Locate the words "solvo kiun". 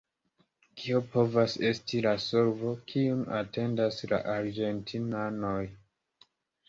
2.25-3.21